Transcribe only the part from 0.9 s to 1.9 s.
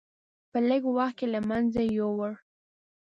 وخت کې له منځه